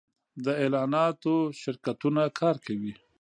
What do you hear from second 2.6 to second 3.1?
کوي